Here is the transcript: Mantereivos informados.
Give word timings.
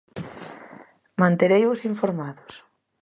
Mantereivos 1.21 1.85
informados. 1.91 2.53